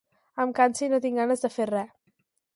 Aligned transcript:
Em 0.45 0.53
canse 0.59 0.83
i 0.85 0.89
no 0.95 1.01
tinc 1.05 1.21
ganes 1.23 1.45
de 1.45 1.53
fer 1.59 1.69
res. 1.75 1.95